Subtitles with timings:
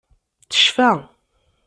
[0.49, 0.89] Tecfa.